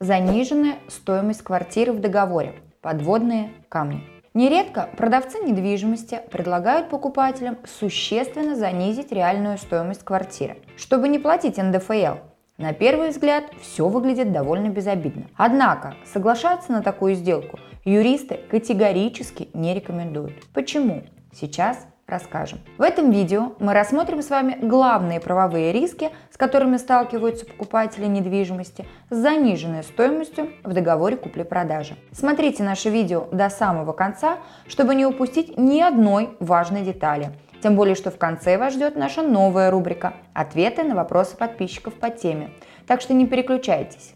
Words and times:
Заниженная 0.00 0.76
стоимость 0.86 1.42
квартиры 1.42 1.92
в 1.92 2.00
договоре. 2.00 2.54
Подводные 2.82 3.50
камни. 3.68 4.04
Нередко 4.32 4.88
продавцы 4.96 5.38
недвижимости 5.40 6.20
предлагают 6.30 6.88
покупателям 6.88 7.58
существенно 7.64 8.54
занизить 8.54 9.10
реальную 9.10 9.58
стоимость 9.58 10.04
квартиры, 10.04 10.58
чтобы 10.76 11.08
не 11.08 11.18
платить 11.18 11.56
НДФЛ. 11.56 12.18
На 12.58 12.72
первый 12.74 13.08
взгляд 13.08 13.46
все 13.60 13.88
выглядит 13.88 14.30
довольно 14.30 14.68
безобидно. 14.68 15.26
Однако 15.36 15.96
соглашаться 16.04 16.70
на 16.70 16.80
такую 16.82 17.16
сделку 17.16 17.58
юристы 17.84 18.38
категорически 18.48 19.48
не 19.52 19.74
рекомендуют. 19.74 20.46
Почему? 20.54 21.02
Сейчас 21.32 21.88
расскажем. 22.08 22.58
В 22.78 22.82
этом 22.82 23.10
видео 23.10 23.52
мы 23.60 23.74
рассмотрим 23.74 24.22
с 24.22 24.30
вами 24.30 24.58
главные 24.60 25.20
правовые 25.20 25.72
риски, 25.72 26.10
с 26.32 26.36
которыми 26.36 26.78
сталкиваются 26.78 27.46
покупатели 27.46 28.06
недвижимости 28.06 28.86
с 29.10 29.16
заниженной 29.16 29.82
стоимостью 29.82 30.50
в 30.64 30.72
договоре 30.72 31.16
купли-продажи. 31.16 31.96
Смотрите 32.12 32.62
наше 32.62 32.88
видео 32.88 33.28
до 33.30 33.50
самого 33.50 33.92
конца, 33.92 34.38
чтобы 34.66 34.94
не 34.94 35.06
упустить 35.06 35.58
ни 35.58 35.80
одной 35.80 36.30
важной 36.40 36.82
детали. 36.82 37.30
Тем 37.62 37.74
более, 37.74 37.94
что 37.94 38.10
в 38.10 38.18
конце 38.18 38.56
вас 38.56 38.74
ждет 38.74 38.96
наша 38.96 39.22
новая 39.22 39.70
рубрика 39.70 40.14
«Ответы 40.32 40.84
на 40.84 40.94
вопросы 40.94 41.36
подписчиков 41.36 41.94
по 41.94 42.08
теме». 42.08 42.50
Так 42.86 43.00
что 43.00 43.14
не 43.14 43.26
переключайтесь. 43.26 44.14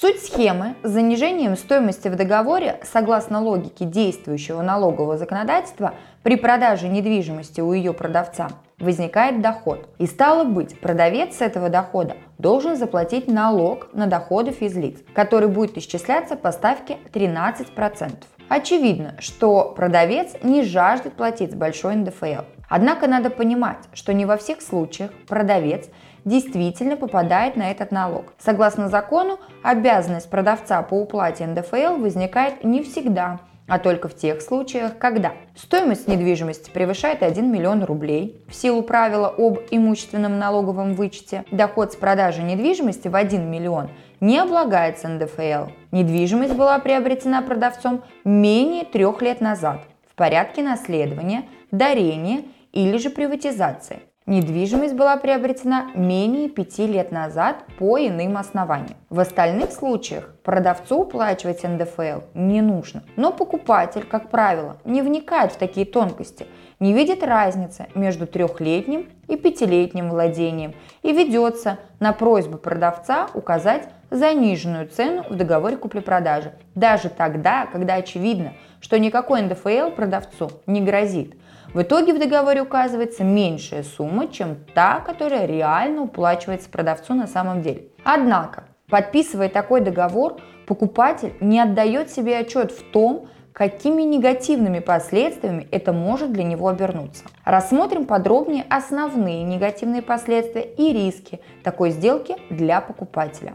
Суть 0.00 0.24
схемы 0.24 0.74
с 0.82 0.90
занижением 0.90 1.56
стоимости 1.56 2.08
в 2.08 2.16
договоре, 2.16 2.80
согласно 2.82 3.40
логике 3.40 3.84
действующего 3.84 4.60
налогового 4.60 5.16
законодательства, 5.16 5.94
при 6.24 6.34
продаже 6.34 6.88
недвижимости 6.88 7.60
у 7.60 7.72
ее 7.72 7.92
продавца 7.92 8.48
возникает 8.80 9.40
доход. 9.40 9.88
И 9.98 10.06
стало 10.06 10.42
быть, 10.42 10.80
продавец 10.80 11.36
с 11.36 11.42
этого 11.42 11.68
дохода 11.68 12.16
должен 12.38 12.74
заплатить 12.74 13.28
налог 13.28 13.88
на 13.92 14.08
доходы 14.08 14.50
физлиц, 14.50 14.98
который 15.14 15.46
будет 15.46 15.78
исчисляться 15.78 16.34
по 16.34 16.50
ставке 16.50 16.98
13%. 17.12 18.16
Очевидно, 18.48 19.14
что 19.20 19.72
продавец 19.76 20.32
не 20.42 20.64
жаждет 20.64 21.12
платить 21.12 21.54
большой 21.54 21.94
НДФЛ. 21.94 22.42
Однако 22.68 23.06
надо 23.06 23.30
понимать, 23.30 23.78
что 23.92 24.12
не 24.12 24.26
во 24.26 24.36
всех 24.38 24.60
случаях 24.60 25.12
продавец 25.28 25.88
действительно 26.24 26.96
попадает 26.96 27.56
на 27.56 27.70
этот 27.70 27.90
налог. 27.90 28.34
Согласно 28.38 28.88
закону, 28.88 29.38
обязанность 29.62 30.30
продавца 30.30 30.82
по 30.82 30.94
уплате 30.94 31.46
НДФЛ 31.46 31.96
возникает 31.96 32.64
не 32.64 32.82
всегда, 32.82 33.40
а 33.66 33.78
только 33.78 34.08
в 34.08 34.14
тех 34.14 34.42
случаях, 34.42 34.98
когда 34.98 35.32
стоимость 35.56 36.06
недвижимости 36.06 36.70
превышает 36.70 37.22
1 37.22 37.50
миллион 37.50 37.84
рублей 37.84 38.44
в 38.48 38.54
силу 38.54 38.82
правила 38.82 39.28
об 39.28 39.58
имущественном 39.70 40.38
налоговом 40.38 40.94
вычете, 40.94 41.44
доход 41.50 41.92
с 41.92 41.96
продажи 41.96 42.42
недвижимости 42.42 43.08
в 43.08 43.16
1 43.16 43.50
миллион 43.50 43.88
не 44.20 44.38
облагается 44.38 45.08
НДФЛ. 45.08 45.70
Недвижимость 45.92 46.54
была 46.54 46.78
приобретена 46.78 47.42
продавцом 47.42 48.02
менее 48.24 48.84
трех 48.84 49.22
лет 49.22 49.40
назад 49.40 49.82
в 50.10 50.14
порядке 50.14 50.62
наследования, 50.62 51.44
дарения 51.70 52.42
или 52.72 52.98
же 52.98 53.10
приватизации. 53.10 54.00
Недвижимость 54.26 54.94
была 54.94 55.18
приобретена 55.18 55.90
менее 55.94 56.48
пяти 56.48 56.86
лет 56.86 57.12
назад 57.12 57.56
по 57.78 57.98
иным 57.98 58.38
основаниям. 58.38 58.96
В 59.10 59.20
остальных 59.20 59.70
случаях 59.70 60.34
продавцу 60.42 61.02
уплачивать 61.02 61.62
НДФЛ 61.62 62.20
не 62.32 62.62
нужно. 62.62 63.02
Но 63.16 63.32
покупатель, 63.32 64.04
как 64.04 64.30
правило, 64.30 64.78
не 64.86 65.02
вникает 65.02 65.52
в 65.52 65.58
такие 65.58 65.84
тонкости, 65.84 66.46
не 66.80 66.94
видит 66.94 67.22
разницы 67.22 67.88
между 67.94 68.26
трехлетним 68.26 69.10
и 69.28 69.36
пятилетним 69.36 70.08
владением 70.08 70.72
и 71.02 71.12
ведется 71.12 71.78
на 72.00 72.14
просьбу 72.14 72.56
продавца 72.56 73.28
указать 73.34 73.90
заниженную 74.10 74.88
цену 74.88 75.26
в 75.28 75.34
договоре 75.34 75.76
купли-продажи, 75.76 76.54
даже 76.74 77.10
тогда, 77.10 77.66
когда 77.66 77.96
очевидно, 77.96 78.54
что 78.80 78.98
никакой 78.98 79.42
НДФЛ 79.42 79.90
продавцу 79.90 80.50
не 80.66 80.80
грозит– 80.80 81.34
в 81.74 81.82
итоге 81.82 82.14
в 82.14 82.20
договоре 82.20 82.62
указывается 82.62 83.24
меньшая 83.24 83.82
сумма, 83.82 84.28
чем 84.28 84.56
та, 84.74 85.00
которая 85.00 85.44
реально 85.44 86.02
уплачивается 86.02 86.70
продавцу 86.70 87.14
на 87.14 87.26
самом 87.26 87.62
деле. 87.62 87.88
Однако, 88.04 88.64
подписывая 88.88 89.48
такой 89.48 89.80
договор, 89.80 90.40
покупатель 90.68 91.34
не 91.40 91.58
отдает 91.58 92.10
себе 92.10 92.38
отчет 92.38 92.70
в 92.70 92.92
том, 92.92 93.28
какими 93.52 94.02
негативными 94.02 94.78
последствиями 94.78 95.66
это 95.72 95.92
может 95.92 96.32
для 96.32 96.44
него 96.44 96.68
обернуться. 96.68 97.24
Рассмотрим 97.44 98.06
подробнее 98.06 98.64
основные 98.70 99.42
негативные 99.42 100.02
последствия 100.02 100.62
и 100.62 100.92
риски 100.92 101.40
такой 101.64 101.90
сделки 101.90 102.36
для 102.50 102.80
покупателя. 102.80 103.54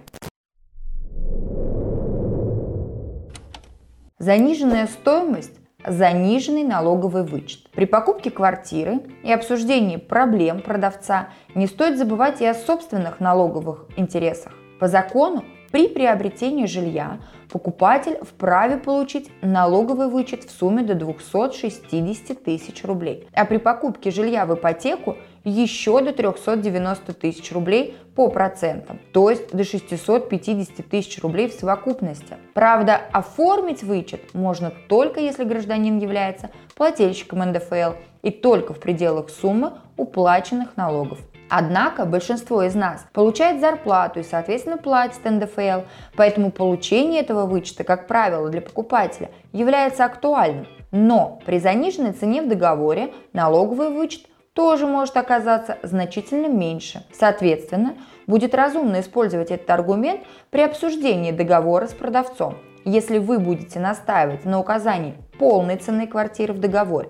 Заниженная 4.18 4.88
стоимость 4.88 5.59
заниженный 5.86 6.64
налоговый 6.64 7.24
вычет. 7.24 7.70
При 7.72 7.86
покупке 7.86 8.32
квартиры 8.32 9.02
и 9.24 9.32
обсуждении 9.32 9.98
проблем 9.98 10.62
продавца 10.62 11.30
не 11.56 11.68
стоит 11.68 11.98
забывать 11.98 12.42
и 12.42 12.46
о 12.46 12.54
собственных 12.54 13.20
налоговых 13.20 13.86
интересах. 13.98 14.54
По 14.80 14.88
закону 14.88 15.44
при 15.72 15.88
приобретении 15.88 16.66
жилья 16.66 17.20
покупатель 17.50 18.18
вправе 18.22 18.78
получить 18.78 19.30
налоговый 19.42 20.08
вычет 20.08 20.44
в 20.44 20.52
сумме 20.52 20.84
до 20.84 20.96
260 20.96 22.44
тысяч 22.44 22.84
рублей, 22.84 23.28
а 23.34 23.46
при 23.46 23.58
покупке 23.58 24.12
жилья 24.12 24.46
в 24.46 24.54
ипотеку 24.54 25.18
еще 25.44 26.02
до 26.02 26.14
390 26.14 27.14
тысяч 27.14 27.52
рублей 27.52 27.96
по 28.16 28.30
процентам, 28.30 29.00
то 29.14 29.30
есть 29.30 29.52
до 29.52 29.64
650 29.64 30.88
тысяч 30.88 31.22
рублей 31.22 31.50
в 31.50 31.54
совокупности. 31.54 32.36
Правда, 32.54 33.02
оформить 33.12 33.84
вычет 33.84 34.34
можно 34.34 34.72
только 34.88 35.20
если 35.20 35.44
гражданин 35.44 35.98
является 36.00 36.50
плательщиком 36.76 37.40
НДФЛ 37.40 37.94
и 38.22 38.32
только 38.32 38.74
в 38.74 38.80
пределах 38.80 39.30
суммы 39.30 39.74
уплаченных 39.98 40.78
налогов. 40.78 41.20
Однако 41.50 42.06
большинство 42.06 42.64
из 42.64 42.76
нас 42.76 43.06
получает 43.12 43.60
зарплату 43.60 44.20
и, 44.20 44.24
соответственно, 44.24 44.78
платит 44.78 45.26
НДФЛ, 45.26 45.82
поэтому 46.16 46.52
получение 46.52 47.22
этого 47.22 47.46
вычета, 47.48 47.84
как 47.84 48.08
правило, 48.08 48.50
для 48.50 48.62
покупателя 48.62 49.32
является 49.52 50.06
актуальным. 50.06 50.68
Но 50.92 51.40
при 51.46 51.60
заниженной 51.60 52.14
цене 52.14 52.42
в 52.42 52.48
договоре 52.48 53.14
налоговый 53.34 53.90
вычет 53.90 54.26
тоже 54.54 54.86
может 54.86 55.18
оказаться 55.18 55.78
значительно 55.84 56.48
меньше. 56.48 57.04
Соответственно, 57.14 57.96
будет 58.28 58.54
разумно 58.54 59.00
использовать 59.00 59.52
этот 59.52 59.70
аргумент 59.70 60.22
при 60.50 60.62
обсуждении 60.62 61.32
договора 61.32 61.88
с 61.88 61.94
продавцом, 61.94 62.58
если 62.86 63.18
вы 63.18 63.40
будете 63.40 63.80
настаивать 63.80 64.46
на 64.46 64.60
указании 64.60 65.16
полной 65.38 65.78
цены 65.78 66.08
квартиры 66.08 66.54
в 66.54 66.60
договоре. 66.60 67.10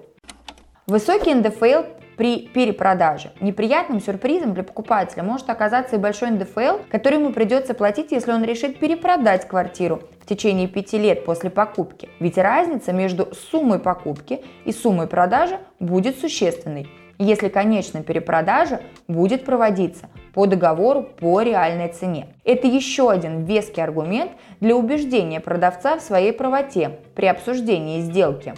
Высокий 0.88 1.34
НДФЛ 1.34 1.99
при 2.20 2.40
перепродаже. 2.40 3.32
Неприятным 3.40 4.02
сюрпризом 4.02 4.54
для 4.54 4.64
покупателя 4.64 5.24
может 5.24 5.50
оказаться 5.50 5.96
и 5.96 6.00
большой 6.00 6.32
НДФЛ, 6.32 6.80
который 6.92 7.18
ему 7.18 7.32
придется 7.32 7.74
платить, 7.74 8.12
если 8.12 8.34
он 8.34 8.44
решит 8.44 8.78
перепродать 8.78 9.48
квартиру 9.48 10.02
в 10.20 10.26
течение 10.26 10.68
пяти 10.68 10.98
лет 10.98 11.24
после 11.24 11.50
покупки. 11.50 12.10
Ведь 12.20 12.38
разница 12.38 12.92
между 12.92 13.34
суммой 13.34 13.80
покупки 13.80 14.42
и 14.66 14.74
суммой 14.74 15.08
продажи 15.08 15.60
будет 15.80 16.20
существенной 16.20 16.90
если 17.22 17.50
конечная 17.50 18.02
перепродажа 18.02 18.80
будет 19.10 19.44
проводиться 19.44 20.10
по 20.34 20.46
договору 20.46 21.04
по 21.04 21.42
реальной 21.42 21.90
цене. 21.90 22.28
Это 22.46 22.66
еще 22.66 23.12
один 23.12 23.44
веский 23.44 23.82
аргумент 23.82 24.32
для 24.62 24.74
убеждения 24.74 25.42
продавца 25.42 25.98
в 25.98 26.02
своей 26.02 26.32
правоте 26.32 27.00
при 27.16 27.26
обсуждении 27.26 28.00
сделки. 28.00 28.56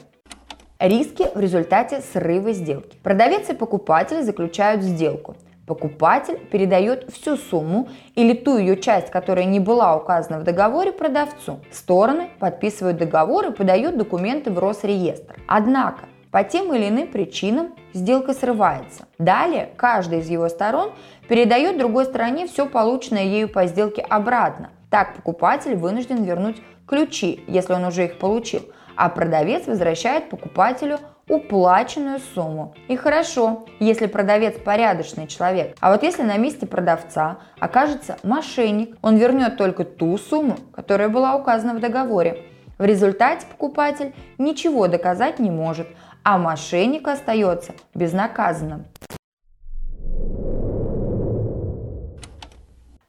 Риски 0.81 1.27
в 1.35 1.39
результате 1.39 2.01
срыва 2.01 2.53
сделки. 2.53 2.97
Продавец 3.03 3.47
и 3.49 3.53
покупатель 3.53 4.23
заключают 4.23 4.81
сделку. 4.81 5.35
Покупатель 5.67 6.39
передает 6.39 7.13
всю 7.13 7.37
сумму 7.37 7.87
или 8.15 8.33
ту 8.33 8.57
ее 8.57 8.75
часть, 8.75 9.11
которая 9.11 9.45
не 9.45 9.59
была 9.59 9.95
указана 9.95 10.39
в 10.39 10.43
договоре, 10.43 10.91
продавцу. 10.91 11.59
Стороны 11.72 12.29
подписывают 12.39 12.97
договор 12.97 13.45
и 13.45 13.51
подают 13.51 13.95
документы 13.95 14.49
в 14.49 14.57
Росреестр. 14.57 15.35
Однако 15.45 16.05
по 16.31 16.43
тем 16.43 16.73
или 16.73 16.89
иным 16.89 17.09
причинам 17.09 17.75
сделка 17.93 18.34
срывается. 18.34 19.05
Далее 19.19 19.69
каждая 19.77 20.22
из 20.22 20.29
его 20.29 20.49
сторон 20.49 20.93
передает 21.29 21.77
другой 21.77 22.05
стороне 22.05 22.47
все 22.47 22.66
полученное 22.66 23.25
ею 23.25 23.49
по 23.49 23.67
сделке 23.67 24.01
обратно. 24.01 24.72
Так 24.89 25.13
покупатель 25.13 25.75
вынужден 25.75 26.23
вернуть 26.23 26.57
ключи, 26.87 27.43
если 27.47 27.73
он 27.73 27.85
уже 27.85 28.05
их 28.05 28.17
получил, 28.17 28.63
а 29.01 29.09
продавец 29.09 29.65
возвращает 29.65 30.29
покупателю 30.29 30.99
уплаченную 31.27 32.19
сумму. 32.35 32.75
И 32.87 32.95
хорошо, 32.95 33.65
если 33.79 34.05
продавец 34.05 34.59
порядочный 34.59 35.25
человек. 35.25 35.75
А 35.79 35.91
вот 35.91 36.03
если 36.03 36.21
на 36.21 36.37
месте 36.37 36.67
продавца 36.67 37.39
окажется 37.59 38.17
мошенник, 38.21 38.95
он 39.01 39.17
вернет 39.17 39.57
только 39.57 39.85
ту 39.85 40.19
сумму, 40.19 40.55
которая 40.71 41.09
была 41.09 41.35
указана 41.35 41.73
в 41.73 41.79
договоре. 41.79 42.43
В 42.77 42.85
результате 42.85 43.47
покупатель 43.47 44.13
ничего 44.37 44.87
доказать 44.87 45.39
не 45.39 45.49
может, 45.49 45.87
а 46.23 46.37
мошенник 46.37 47.07
остается 47.07 47.73
безнаказанным. 47.95 48.85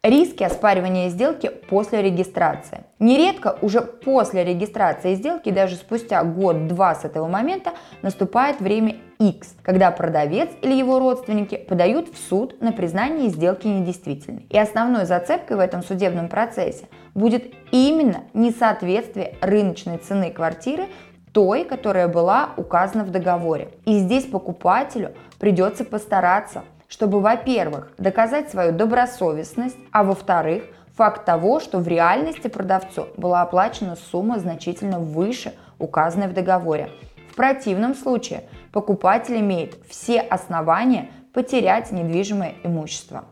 Риски 0.04 0.42
оспаривания 0.42 1.10
сделки 1.10 1.48
после 1.48 2.02
регистрации. 2.02 2.82
Нередко 2.98 3.56
уже 3.62 3.80
после 3.82 4.42
регистрации 4.42 5.14
сделки, 5.14 5.50
даже 5.50 5.76
спустя 5.76 6.24
год-два 6.24 6.96
с 6.96 7.04
этого 7.04 7.28
момента, 7.28 7.74
наступает 8.02 8.58
время 8.58 8.96
X, 9.20 9.54
когда 9.62 9.92
продавец 9.92 10.48
или 10.60 10.74
его 10.74 10.98
родственники 10.98 11.56
подают 11.56 12.08
в 12.12 12.18
суд 12.18 12.60
на 12.60 12.72
признание 12.72 13.28
сделки 13.28 13.68
недействительной. 13.68 14.44
И 14.50 14.58
основной 14.58 15.04
зацепкой 15.04 15.56
в 15.56 15.60
этом 15.60 15.84
судебном 15.84 16.28
процессе 16.28 16.86
будет 17.14 17.54
именно 17.70 18.24
несоответствие 18.34 19.36
рыночной 19.40 19.98
цены 19.98 20.32
квартиры 20.32 20.86
той, 21.30 21.64
которая 21.64 22.08
была 22.08 22.50
указана 22.56 23.04
в 23.04 23.10
договоре. 23.10 23.68
И 23.84 23.98
здесь 24.00 24.24
покупателю 24.24 25.12
придется 25.38 25.84
постараться, 25.84 26.64
чтобы, 26.92 27.20
во-первых, 27.20 27.90
доказать 27.96 28.50
свою 28.50 28.70
добросовестность, 28.70 29.78
а 29.92 30.04
во-вторых, 30.04 30.64
факт 30.94 31.24
того, 31.24 31.58
что 31.58 31.78
в 31.78 31.88
реальности 31.88 32.48
продавцу 32.48 33.06
была 33.16 33.40
оплачена 33.40 33.96
сумма 33.96 34.38
значительно 34.38 34.98
выше 34.98 35.54
указанной 35.78 36.28
в 36.28 36.34
договоре. 36.34 36.90
В 37.30 37.34
противном 37.34 37.94
случае 37.94 38.42
покупатель 38.72 39.40
имеет 39.40 39.78
все 39.88 40.20
основания 40.20 41.08
потерять 41.32 41.90
недвижимое 41.92 42.56
имущество. 42.62 43.24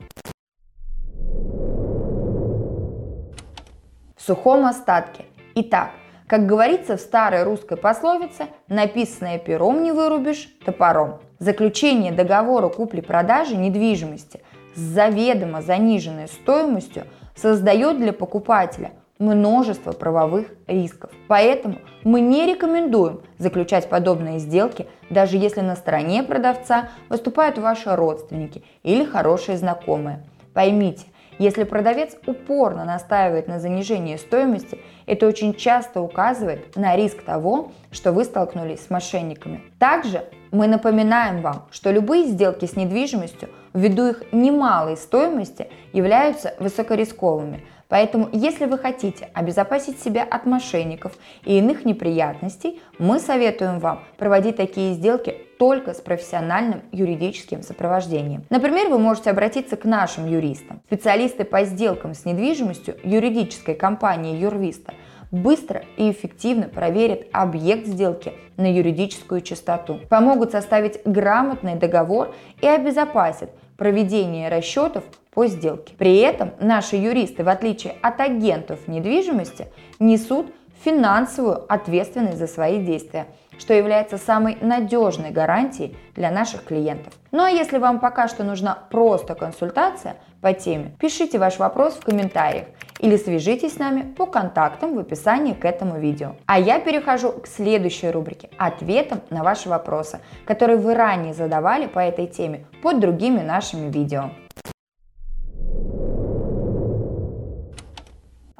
В 4.16 4.22
сухом 4.22 4.64
остатке. 4.64 5.26
Итак, 5.54 5.90
как 6.30 6.46
говорится 6.46 6.96
в 6.96 7.00
старой 7.00 7.42
русской 7.42 7.76
пословице, 7.76 8.44
написанное 8.68 9.36
пером 9.36 9.82
не 9.82 9.90
вырубишь, 9.90 10.48
топором. 10.64 11.18
Заключение 11.40 12.12
договора 12.12 12.68
купли-продажи 12.68 13.56
недвижимости 13.56 14.40
с 14.76 14.78
заведомо 14.78 15.60
заниженной 15.60 16.28
стоимостью 16.28 17.02
создает 17.34 17.98
для 17.98 18.12
покупателя 18.12 18.92
множество 19.18 19.90
правовых 19.90 20.46
рисков. 20.68 21.10
Поэтому 21.26 21.78
мы 22.04 22.20
не 22.20 22.46
рекомендуем 22.46 23.22
заключать 23.38 23.88
подобные 23.88 24.38
сделки, 24.38 24.86
даже 25.10 25.36
если 25.36 25.62
на 25.62 25.74
стороне 25.74 26.22
продавца 26.22 26.90
выступают 27.08 27.58
ваши 27.58 27.96
родственники 27.96 28.62
или 28.84 29.04
хорошие 29.04 29.58
знакомые. 29.58 30.24
Поймите, 30.54 31.06
если 31.40 31.64
продавец 31.64 32.16
упорно 32.26 32.84
настаивает 32.84 33.48
на 33.48 33.58
занижении 33.58 34.16
стоимости, 34.16 34.78
это 35.06 35.26
очень 35.26 35.54
часто 35.54 36.02
указывает 36.02 36.76
на 36.76 36.94
риск 36.94 37.22
того, 37.22 37.72
что 37.90 38.12
вы 38.12 38.24
столкнулись 38.24 38.84
с 38.84 38.90
мошенниками. 38.90 39.62
Также 39.78 40.26
мы 40.52 40.66
напоминаем 40.66 41.40
вам, 41.40 41.66
что 41.70 41.90
любые 41.90 42.26
сделки 42.26 42.66
с 42.66 42.76
недвижимостью, 42.76 43.48
ввиду 43.72 44.08
их 44.08 44.22
немалой 44.32 44.96
стоимости, 44.96 45.68
являются 45.92 46.54
высокорисковыми– 46.58 47.64
Поэтому, 47.90 48.28
если 48.30 48.66
вы 48.66 48.78
хотите 48.78 49.30
обезопасить 49.34 50.00
себя 50.00 50.22
от 50.22 50.46
мошенников 50.46 51.12
и 51.44 51.58
иных 51.58 51.84
неприятностей, 51.84 52.80
мы 53.00 53.18
советуем 53.18 53.80
вам 53.80 54.04
проводить 54.16 54.56
такие 54.56 54.94
сделки 54.94 55.34
только 55.60 55.92
с 55.92 56.00
профессиональным 56.00 56.80
юридическим 56.90 57.62
сопровождением. 57.62 58.46
Например, 58.48 58.88
вы 58.88 58.98
можете 58.98 59.28
обратиться 59.28 59.76
к 59.76 59.84
нашим 59.84 60.26
юристам. 60.26 60.80
Специалисты 60.86 61.44
по 61.44 61.64
сделкам 61.64 62.14
с 62.14 62.24
недвижимостью 62.24 62.96
юридической 63.04 63.74
компании 63.74 64.38
Юрвиста 64.38 64.94
быстро 65.30 65.84
и 65.98 66.10
эффективно 66.10 66.66
проверят 66.66 67.26
объект 67.32 67.86
сделки 67.86 68.32
на 68.56 68.72
юридическую 68.72 69.42
чистоту, 69.42 70.00
помогут 70.08 70.52
составить 70.52 71.02
грамотный 71.04 71.74
договор 71.74 72.34
и 72.62 72.66
обезопасят 72.66 73.50
проведение 73.76 74.48
расчетов 74.48 75.04
по 75.30 75.46
сделке. 75.46 75.92
При 75.98 76.20
этом 76.20 76.52
наши 76.58 76.96
юристы, 76.96 77.44
в 77.44 77.50
отличие 77.50 77.96
от 78.00 78.18
агентов 78.20 78.88
недвижимости, 78.88 79.66
несут 79.98 80.46
финансовую 80.82 81.70
ответственность 81.70 82.38
за 82.38 82.46
свои 82.46 82.82
действия, 82.82 83.26
что 83.60 83.74
является 83.74 84.18
самой 84.18 84.56
надежной 84.60 85.30
гарантией 85.30 85.96
для 86.16 86.30
наших 86.30 86.64
клиентов. 86.64 87.12
Ну 87.30 87.44
а 87.44 87.50
если 87.50 87.78
вам 87.78 88.00
пока 88.00 88.26
что 88.26 88.42
нужна 88.42 88.76
просто 88.90 89.34
консультация 89.34 90.16
по 90.40 90.52
теме, 90.54 90.96
пишите 90.98 91.38
ваш 91.38 91.58
вопрос 91.58 91.94
в 91.94 92.04
комментариях 92.04 92.66
или 92.98 93.16
свяжитесь 93.16 93.74
с 93.74 93.78
нами 93.78 94.02
по 94.02 94.26
контактам 94.26 94.94
в 94.94 94.98
описании 94.98 95.52
к 95.52 95.64
этому 95.64 95.98
видео. 95.98 96.36
А 96.46 96.58
я 96.58 96.80
перехожу 96.80 97.32
к 97.32 97.46
следующей 97.46 98.10
рубрике– 98.10 98.48
ответам 98.58 99.20
на 99.28 99.44
ваши 99.44 99.68
вопросы, 99.68 100.20
которые 100.46 100.78
вы 100.78 100.94
ранее 100.94 101.34
задавали 101.34 101.86
по 101.86 101.98
этой 101.98 102.26
теме 102.26 102.64
под 102.82 102.98
другими 102.98 103.40
нашими 103.40 103.90
видео. 103.90 104.30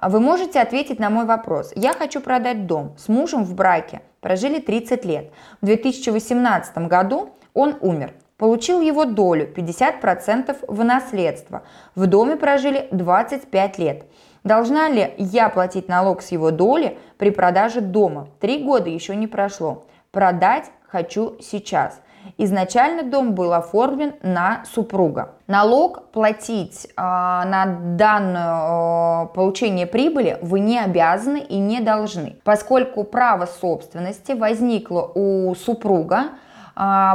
Вы 0.09 0.21
можете 0.21 0.61
ответить 0.61 0.99
на 0.99 1.11
мой 1.11 1.27
вопрос. 1.27 1.73
Я 1.77 1.93
хочу 1.93 2.21
продать 2.21 2.67
дом 2.67 2.95
с 2.97 3.09
мужем 3.09 3.45
в 3.45 3.55
браке. 3.55 4.01
Прожили 4.21 4.59
30 4.59 5.05
лет. 5.05 5.31
В 5.61 5.67
2018 5.67 6.79
году 6.89 7.31
он 7.53 7.77
умер. 7.81 8.15
Получил 8.39 8.81
его 8.81 9.05
долю 9.05 9.47
50% 9.55 10.57
в 10.67 10.85
наследство. 10.85 11.63
В 11.95 12.07
доме 12.07 12.37
прожили 12.37 12.89
25 12.91 13.79
лет. 13.79 14.05
Должна 14.45 14.89
ли 14.89 15.13
я 15.19 15.51
платить 15.51 15.89
налог 15.89 16.23
с 16.23 16.33
его 16.33 16.51
доли 16.51 16.97
при 17.19 17.31
продаже 17.31 17.83
дома? 17.83 18.29
Три 18.41 18.65
года 18.65 18.89
еще 18.89 19.15
не 19.15 19.27
прошло. 19.27 19.85
Продать 20.11 20.71
хочу 20.87 21.37
сейчас. 21.41 22.01
Изначально 22.39 23.03
дом 23.03 23.35
был 23.35 23.53
оформлен 23.53 24.15
на 24.23 24.65
супруга. 24.73 25.33
Налог 25.47 26.11
платить 26.11 26.87
э, 26.87 26.91
на 26.97 27.67
данное 27.97 29.25
э, 29.25 29.35
получение 29.35 29.87
прибыли 29.87 30.39
вы 30.41 30.61
не 30.61 30.79
обязаны 30.79 31.39
и 31.39 31.59
не 31.59 31.81
должны, 31.81 32.37
поскольку 32.45 33.05
право 33.05 33.47
собственности 33.47 34.33
возникло 34.33 35.11
у 35.15 35.55
супруга 35.55 36.17
а, 36.17 36.29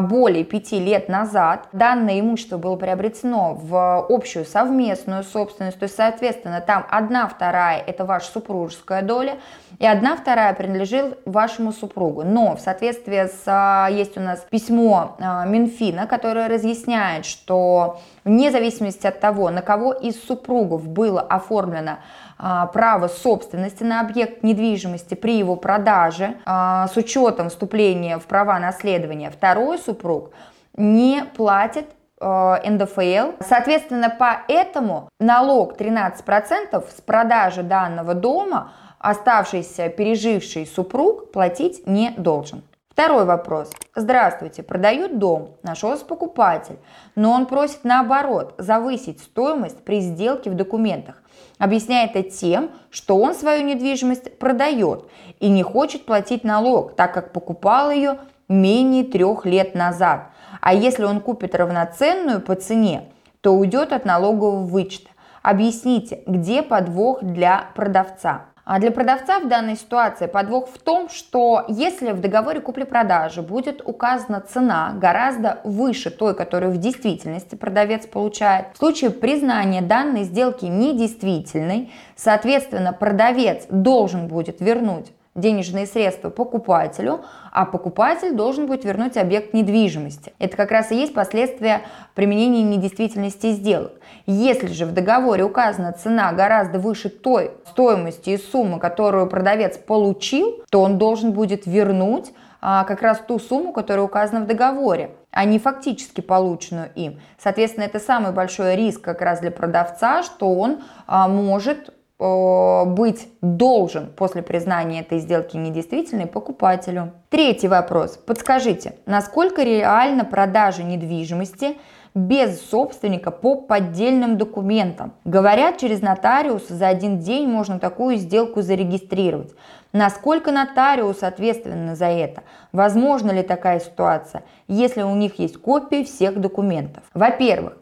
более 0.02 0.44
пяти 0.44 0.80
лет 0.80 1.10
назад 1.10 1.68
данное 1.72 2.20
имущество 2.20 2.58
было 2.58 2.76
приобретено 2.76 3.54
в 3.56 4.06
общую 4.10 4.46
совместную 4.46 5.24
собственность, 5.24 5.80
то 5.80 5.84
есть, 5.84 5.96
соответственно, 5.96 6.62
там 6.62 6.86
одна 6.90 7.28
вторая– 7.28 7.82
это 7.88 8.06
ваша 8.06 8.32
супружеская 8.32 9.02
доля, 9.02 9.38
и 9.80 9.86
одна 9.86 10.16
вторая 10.16 10.54
принадлежит 10.54 11.18
вашему 11.26 11.72
супругу. 11.72 12.24
Но 12.24 12.56
в 12.56 12.60
соответствии 12.60 13.28
с, 13.28 13.44
а, 13.46 13.88
есть 13.90 14.18
у 14.18 14.22
нас 14.22 14.46
письмо 14.50 15.18
а, 15.20 15.46
Минфина, 15.46 16.08
которое 16.08 16.48
разъясняет, 16.48 17.26
что 17.26 18.00
вне 18.24 18.52
зависимости 18.52 19.06
от 19.08 19.20
того, 19.20 19.50
на 19.50 19.62
кого 19.62 19.92
из 19.94 20.22
супругов 20.24 20.88
было 20.88 21.22
оформлено 21.22 21.98
а, 22.35 22.35
право 22.38 23.08
собственности 23.08 23.84
на 23.84 24.02
объект 24.02 24.44
недвижимости 24.44 25.16
при 25.16 25.38
его 25.38 25.56
продаже 25.56 26.36
а, 26.46 26.88
с 26.88 26.98
учетом 26.98 27.50
вступления 27.50 28.20
в 28.20 28.26
права 28.26 28.60
наследования, 28.60 29.32
второй 29.32 29.78
супруг 29.78 30.32
не 30.76 31.24
платит 31.36 31.88
а, 32.20 32.60
НДФЛ. 32.66 33.42
Соответственно, 33.48 34.14
поэтому 34.18 35.10
налог 35.20 35.80
13% 35.80 36.84
с 36.90 37.02
продажи 37.02 37.64
данного 37.64 38.14
дома 38.14 38.72
оставшийся 39.00 39.90
переживший 39.90 40.66
супруг 40.66 41.32
платить 41.32 41.86
не 41.86 42.12
должен. 42.18 42.64
Второй 42.90 43.26
вопрос. 43.26 43.72
Здравствуйте, 43.94 44.64
продают 44.64 45.20
дом, 45.20 45.58
нашелся 45.64 46.06
покупатель, 46.06 46.78
но 47.16 47.32
он 47.34 47.46
просит 47.46 47.84
наоборот 47.84 48.56
завысить 48.58 49.20
стоимость 49.20 49.84
при 49.84 50.00
сделке 50.00 50.50
в 50.50 50.56
документах. 50.56 51.22
Объясняет 51.58 52.16
это 52.16 52.30
тем, 52.30 52.72
что 52.92 53.18
он 53.18 53.34
свою 53.34 53.64
недвижимость 53.64 54.38
продает 54.38 55.06
и 55.40 55.50
не 55.50 55.64
хочет 55.64 56.06
платить 56.06 56.44
налог, 56.44 56.96
так 56.96 57.14
как 57.14 57.32
покупал 57.32 57.92
ее 57.92 58.20
менее 58.50 59.04
трех 59.04 59.46
лет 59.46 59.74
назад. 59.76 60.30
А 60.62 60.74
если 60.74 61.04
он 61.04 61.22
купит 61.22 61.56
равноценную 61.56 62.42
по 62.42 62.56
цене, 62.56 63.10
то 63.42 63.52
уйдет 63.52 63.94
от 63.94 64.06
налогового 64.06 64.66
вычета. 64.66 65.10
Объясните, 65.42 66.24
где 66.26 66.64
подвох 66.64 67.24
для 67.24 67.70
продавца. 67.76 68.46
А 68.66 68.80
для 68.80 68.90
продавца 68.90 69.40
в 69.40 69.48
данной 69.48 69.76
ситуации 69.76 70.26
подвох 70.26 70.70
в 70.70 70.80
том, 70.80 71.08
что 71.10 71.66
если 71.68 72.12
в 72.14 72.20
договоре 72.20 72.62
купли-продажи 72.62 73.44
будет 73.44 73.84
указана 73.86 74.42
цена 74.42 74.92
гораздо 74.96 75.60
выше 75.64 76.10
той, 76.10 76.36
которую 76.36 76.72
в 76.72 76.78
действительности 76.78 77.54
продавец 77.54 78.08
получает, 78.08 78.66
в 78.74 78.78
случае 78.78 79.12
признания 79.12 79.84
данной 79.84 80.24
сделки 80.24 80.66
недействительной, 80.66 81.94
соответственно, 82.16 82.92
продавец 82.92 83.68
должен 83.70 84.28
будет 84.28 84.62
вернуть 84.62 85.12
денежные 85.36 85.86
средства 85.86 86.30
покупателю, 86.30 87.26
а 87.52 87.66
покупатель 87.66 88.34
должен 88.34 88.68
будет 88.68 88.86
вернуть 88.86 89.18
объект 89.18 89.54
недвижимости. 89.54 90.34
Это 90.40 90.56
как 90.56 90.72
раз 90.72 90.92
и 90.92 90.96
есть 90.96 91.14
последствия 91.14 91.82
применения 92.14 92.64
недействительности 92.64 93.52
сделок. 93.52 93.92
Если 94.26 94.68
же 94.68 94.86
в 94.86 94.94
договоре 94.94 95.44
указана 95.44 95.92
цена 95.92 96.32
гораздо 96.32 96.80
выше 96.80 97.10
той 97.10 97.52
стоимости 97.68 98.32
и 98.32 98.38
суммы, 98.38 98.80
которую 98.80 99.28
продавец 99.28 99.78
получил, 99.78 100.64
то 100.70 100.82
он 100.82 100.98
должен 100.98 101.34
будет 101.34 101.66
вернуть 101.66 102.32
а, 102.62 102.86
как 102.86 103.02
раз 103.02 103.20
ту 103.20 103.38
сумму, 103.38 103.74
которая 103.74 104.06
указана 104.06 104.46
в 104.46 104.48
договоре, 104.48 105.12
а 105.32 105.44
не 105.44 105.60
фактически 105.60 106.22
полученную 106.22 106.90
им. 106.96 107.20
Соответственно, 107.38 107.84
это 107.84 108.00
самый 108.00 108.32
большой 108.32 108.76
риск 108.78 109.02
как 109.02 109.22
раз 109.22 109.42
для 109.42 109.52
продавца, 109.52 110.24
что 110.24 110.54
он 110.54 110.80
а, 111.08 111.28
может 111.28 111.94
быть 112.18 113.28
должен 113.42 114.08
после 114.08 114.42
признания 114.42 115.02
этой 115.02 115.20
сделки 115.20 115.58
недействительной 115.58 116.28
покупателю. 116.28 117.12
Третий 117.30 117.68
вопрос. 117.68 118.18
Подскажите, 118.18 118.96
насколько 119.06 119.64
реально 119.64 120.24
продажа 120.24 120.84
недвижимости 120.84 121.78
без 122.14 122.62
собственника 122.70 123.30
по 123.30 123.56
поддельным 123.56 124.38
документам. 124.38 125.12
Говорят, 125.26 125.78
через 125.78 126.02
нотариус 126.02 126.70
за 126.70 126.88
один 126.88 127.20
день 127.20 127.50
можно 127.50 127.78
такую 127.78 128.16
сделку 128.16 128.62
зарегистрировать. 128.62 129.54
Насколько 129.92 130.54
нотариус 130.54 131.24
ответственен 131.24 131.98
за 131.98 132.06
это? 132.06 132.44
Возможно 132.72 133.32
ли 133.32 133.44
такая 133.44 133.82
ситуация, 133.82 134.44
если 134.70 135.02
у 135.02 135.14
них 135.14 135.40
есть 135.40 135.58
копии 135.58 136.06
всех 136.06 136.40
документов? 136.40 137.04
Во-первых, 137.14 137.78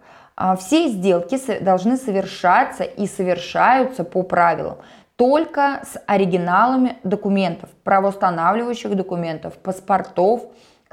все 0.58 0.88
сделки 0.88 1.40
должны 1.62 1.98
совершаться 1.98 2.84
и 2.84 3.08
совершаются 3.08 4.04
по 4.04 4.24
правилам 4.24 4.78
только 5.16 5.84
с 5.84 6.02
оригиналами 6.08 6.98
документов, 7.04 7.70
правоустанавливающих 7.84 8.96
документов, 8.96 9.54
паспортов, 9.58 10.42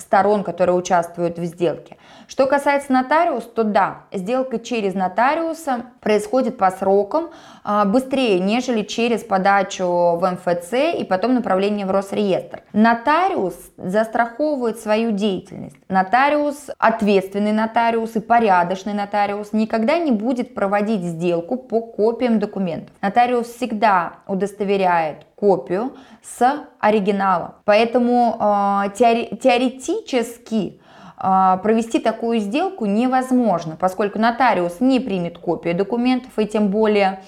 сторон, 0.01 0.45
которые 0.45 0.77
участвуют 0.77 1.39
в 1.39 1.45
сделке. 1.45 1.97
Что 2.27 2.47
касается 2.47 2.93
нотариуса, 2.93 3.49
то 3.49 3.65
да, 3.65 4.03
сделка 4.13 4.59
через 4.59 4.95
нотариуса 4.95 5.87
происходит 6.01 6.59
по 6.59 6.71
срокам 6.71 7.31
а, 7.65 7.85
быстрее, 7.85 8.39
нежели 8.39 8.83
через 8.83 9.25
подачу 9.25 9.85
в 9.85 10.21
МФЦ 10.31 10.99
и 10.99 11.05
потом 11.05 11.35
направление 11.35 11.87
в 11.87 11.91
Росреестр. 11.91 12.63
Нотариус 12.73 13.55
застраховывает 13.77 14.79
свою 14.79 15.13
деятельность. 15.13 15.77
Нотариус, 15.89 16.71
ответственный 16.79 17.53
нотариус 17.53 18.17
и 18.17 18.21
порядочный 18.21 18.95
нотариус 18.95 19.53
никогда 19.53 19.99
не 19.99 20.13
будет 20.13 20.55
проводить 20.55 21.03
сделку 21.03 21.57
по 21.57 21.81
копиям 21.81 22.39
документов. 22.39 22.95
Нотариус 23.03 23.49
всегда 23.49 24.15
удостоверяет 24.27 25.27
копию 25.41 25.97
с 26.23 26.67
оригиналом. 26.79 27.55
Поэтому 27.65 28.37
теори 28.95 29.37
теоретически 29.37 30.81
э, 31.17 31.59
провести 31.63 31.99
такую 31.99 32.41
сделку 32.41 32.85
невозможно, 32.87 33.77
поскольку 33.81 34.19
нотариус 34.19 34.81
не 34.81 35.01
примет 35.01 35.39
копию 35.39 35.75
документов 35.75 36.39
и 36.39 36.47
тем 36.47 36.69
более 36.69 37.09
а, 37.09 37.21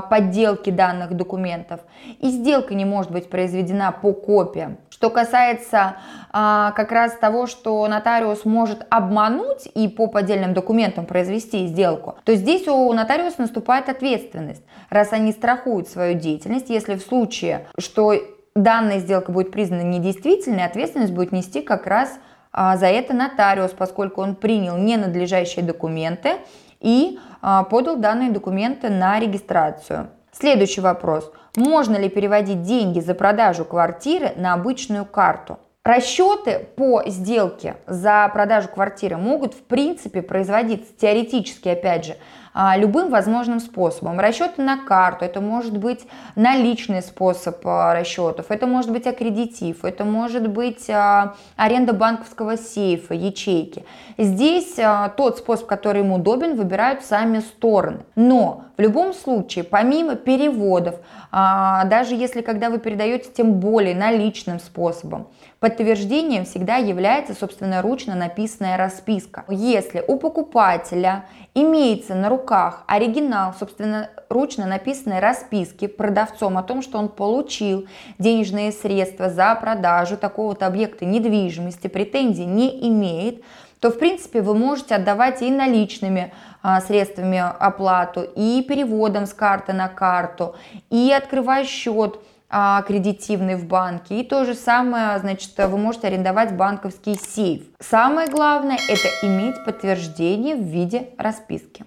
подделки 0.00 0.70
данных 0.70 1.14
документов. 1.14 1.80
И 2.20 2.30
сделка 2.30 2.74
не 2.74 2.84
может 2.84 3.10
быть 3.10 3.28
произведена 3.28 3.92
по 3.92 4.12
копиям. 4.12 4.78
Что 4.88 5.10
касается 5.10 5.96
а, 6.32 6.70
как 6.72 6.92
раз 6.92 7.16
того, 7.16 7.46
что 7.46 7.86
нотариус 7.88 8.44
может 8.44 8.86
обмануть 8.90 9.68
и 9.74 9.88
по 9.88 10.06
поддельным 10.06 10.54
документам 10.54 11.04
произвести 11.04 11.66
сделку, 11.66 12.16
то 12.24 12.34
здесь 12.36 12.68
у 12.68 12.92
нотариуса 12.92 13.40
наступает 13.40 13.88
ответственность, 13.88 14.62
раз 14.90 15.12
они 15.12 15.32
страхуют 15.32 15.88
свою 15.88 16.18
деятельность, 16.18 16.70
если 16.70 16.94
в 16.94 17.02
случае, 17.02 17.66
что 17.76 18.14
данная 18.54 19.00
сделка 19.00 19.32
будет 19.32 19.50
признана 19.50 19.82
недействительной, 19.82 20.64
ответственность 20.64 21.12
будет 21.12 21.32
нести 21.32 21.60
как 21.60 21.86
раз 21.86 22.18
а, 22.52 22.76
за 22.76 22.86
это 22.86 23.14
нотариус, 23.14 23.72
поскольку 23.72 24.22
он 24.22 24.36
принял 24.36 24.76
ненадлежащие 24.76 25.64
документы 25.64 26.36
и 26.80 27.18
а, 27.42 27.64
подал 27.64 27.96
данные 27.96 28.30
документы 28.30 28.88
на 28.90 29.18
регистрацию. 29.18 30.08
Следующий 30.32 30.80
вопрос. 30.80 31.30
Можно 31.56 31.96
ли 31.96 32.08
переводить 32.08 32.62
деньги 32.62 33.00
за 33.00 33.14
продажу 33.14 33.64
квартиры 33.64 34.32
на 34.36 34.54
обычную 34.54 35.04
карту? 35.04 35.58
Расчеты 35.84 36.66
по 36.76 37.02
сделке 37.06 37.76
за 37.86 38.28
продажу 38.32 38.68
квартиры 38.68 39.18
могут 39.18 39.52
в 39.52 39.62
принципе 39.64 40.22
производиться 40.22 40.92
теоретически, 40.98 41.68
опять 41.68 42.06
же, 42.06 42.16
любым 42.76 43.10
возможным 43.10 43.58
способом. 43.58 44.20
Расчеты 44.20 44.62
на 44.62 44.76
карту, 44.76 45.24
это 45.24 45.40
может 45.40 45.76
быть 45.76 46.06
наличный 46.36 47.02
способ 47.02 47.66
а, 47.66 47.94
расчетов, 47.94 48.46
это 48.50 48.66
может 48.66 48.92
быть 48.92 49.06
аккредитив, 49.06 49.84
это 49.84 50.04
может 50.04 50.48
быть 50.48 50.88
а, 50.88 51.34
аренда 51.56 51.92
банковского 51.92 52.56
сейфа, 52.56 53.14
ячейки. 53.14 53.84
Здесь 54.18 54.76
тот 55.16 55.38
способ, 55.38 55.66
который 55.66 56.02
им 56.02 56.12
удобен, 56.12 56.56
выбирают 56.56 57.04
сами 57.04 57.40
стороны. 57.40 58.04
Но 58.14 58.66
в 58.76 58.80
любом 58.80 59.12
случае, 59.12 59.64
помимо 59.64 60.14
переводов, 60.14 60.96
даже 61.32 62.14
если 62.14 62.40
когда 62.42 62.70
вы 62.70 62.78
передаете 62.78 63.30
тем 63.30 63.54
более 63.54 63.96
наличным 63.96 64.60
способом, 64.60 65.26
подтверждением 65.58 66.44
всегда 66.44 66.76
является 66.76 67.34
собственноручно 67.34 68.14
написанная 68.14 68.76
расписка. 68.76 69.44
Если 69.48 70.04
у 70.06 70.18
покупателя 70.18 71.24
имеется 71.54 72.14
на 72.14 72.28
руках 72.44 72.84
оригинал, 72.86 73.54
собственно, 73.58 74.10
ручно 74.28 74.66
написанной 74.66 75.20
расписки 75.20 75.86
продавцом 75.86 76.58
о 76.58 76.62
том, 76.62 76.82
что 76.82 76.98
он 76.98 77.08
получил 77.08 77.88
денежные 78.18 78.70
средства 78.70 79.30
за 79.30 79.54
продажу 79.54 80.18
такого-то 80.18 80.66
объекта 80.66 81.06
недвижимости, 81.06 81.86
претензий 81.86 82.44
не 82.44 82.86
имеет, 82.88 83.42
то, 83.80 83.90
в 83.90 83.98
принципе, 83.98 84.42
вы 84.42 84.54
можете 84.54 84.94
отдавать 84.94 85.40
и 85.40 85.50
наличными 85.50 86.32
а, 86.62 86.80
средствами 86.80 87.42
оплату, 87.58 88.22
и 88.22 88.62
переводом 88.68 89.26
с 89.26 89.32
карты 89.32 89.72
на 89.72 89.88
карту, 89.88 90.54
и 90.90 91.12
открывая 91.16 91.64
счет 91.64 92.20
а, 92.50 92.82
кредитивный 92.82 93.56
в 93.56 93.66
банке. 93.66 94.20
И 94.20 94.22
то 94.22 94.44
же 94.44 94.54
самое, 94.54 95.18
значит, 95.18 95.52
вы 95.56 95.78
можете 95.78 96.08
арендовать 96.08 96.56
банковский 96.56 97.14
сейф. 97.14 97.62
Самое 97.80 98.28
главное– 98.28 98.78
это 98.88 99.26
иметь 99.26 99.64
подтверждение 99.64 100.56
в 100.56 100.62
виде 100.62 101.08
расписки. 101.18 101.84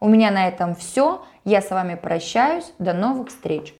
У 0.00 0.08
меня 0.08 0.30
на 0.30 0.48
этом 0.48 0.74
все. 0.74 1.24
Я 1.44 1.62
с 1.62 1.70
вами 1.70 1.94
прощаюсь. 1.94 2.72
До 2.78 2.92
новых 2.92 3.28
встреч. 3.28 3.74